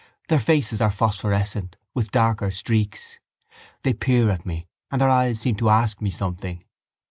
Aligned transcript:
Their 0.29 0.39
faces 0.39 0.81
are 0.81 0.89
phosphorescent, 0.89 1.77
with 1.93 2.09
darker 2.09 2.49
streaks. 2.49 3.19
They 3.83 3.93
peer 3.93 4.31
at 4.31 4.47
me 4.47 4.65
and 4.89 4.99
their 4.99 5.11
eyes 5.11 5.39
seem 5.41 5.55
to 5.57 5.69
ask 5.69 6.01
me 6.01 6.09
something. 6.09 6.63